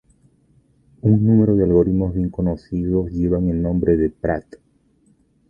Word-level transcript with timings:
Un 1.03 1.23
número 1.23 1.55
de 1.55 1.63
algoritmos 1.63 2.15
bien 2.15 2.31
conocidos 2.31 3.11
llevan 3.11 3.49
el 3.49 3.61
nombre 3.61 3.97
de 3.97 4.09
Pratt. 4.09 4.55